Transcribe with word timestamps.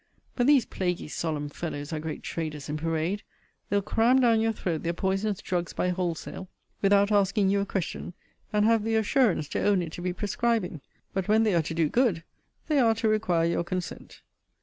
But 0.35 0.47
these 0.47 0.65
plaguy 0.65 1.05
solemn 1.05 1.47
fellows 1.49 1.93
are 1.93 1.99
great 1.99 2.23
traders 2.23 2.69
in 2.69 2.75
parade. 2.77 3.21
They'll 3.69 3.83
cram 3.83 4.19
down 4.19 4.39
your 4.41 4.51
throat 4.51 4.81
their 4.81 4.93
poisonous 4.93 5.41
drugs 5.41 5.73
by 5.73 5.89
wholesale, 5.89 6.49
without 6.81 7.11
asking 7.11 7.49
you 7.49 7.59
a 7.59 7.67
question; 7.67 8.15
and 8.51 8.65
have 8.65 8.83
the 8.83 8.95
assurance 8.95 9.47
to 9.49 9.61
own 9.61 9.83
it 9.83 9.91
to 9.91 10.01
be 10.01 10.11
prescribing: 10.11 10.81
but 11.13 11.27
when 11.27 11.43
they 11.43 11.53
are 11.53 11.61
to 11.61 11.75
do 11.75 11.87
good, 11.87 12.23
they 12.67 12.79
are 12.79 12.95
to 12.95 13.07
require 13.09 13.45
your 13.45 13.63
consent. 13.63 14.23